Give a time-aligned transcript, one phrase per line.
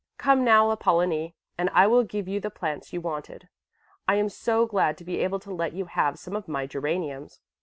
[0.17, 3.49] Come now, Apollonie, and I will give you the plants you wanted.
[4.07, 7.39] I am so glad to be able to let you have some of my geraniums.